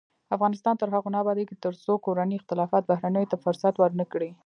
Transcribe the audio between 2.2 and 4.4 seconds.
اختلافات بهرنیو ته فرصت ورنکړي.